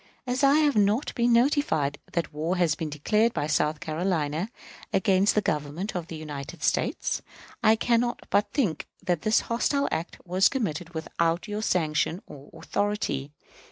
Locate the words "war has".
2.33-2.73